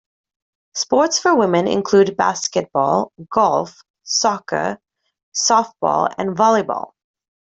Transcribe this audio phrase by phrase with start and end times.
[0.73, 4.79] Sports for women include basketball, golf, soccer,
[5.31, 6.93] softball and volleyball.